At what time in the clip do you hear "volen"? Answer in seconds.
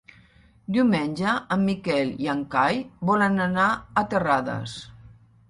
3.11-3.39